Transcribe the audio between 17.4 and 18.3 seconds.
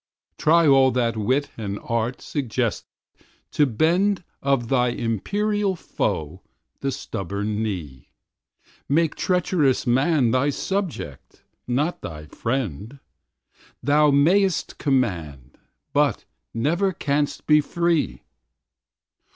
be free.